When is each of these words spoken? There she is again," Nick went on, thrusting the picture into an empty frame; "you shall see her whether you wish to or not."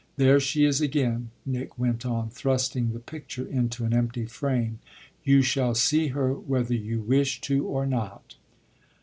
There 0.17 0.39
she 0.39 0.65
is 0.65 0.81
again," 0.81 1.29
Nick 1.45 1.77
went 1.77 2.07
on, 2.07 2.31
thrusting 2.31 2.91
the 2.91 2.99
picture 2.99 3.45
into 3.45 3.85
an 3.85 3.93
empty 3.93 4.25
frame; 4.25 4.79
"you 5.23 5.43
shall 5.43 5.75
see 5.75 6.07
her 6.07 6.33
whether 6.33 6.73
you 6.73 7.01
wish 7.01 7.39
to 7.41 7.67
or 7.67 7.85
not." 7.85 8.33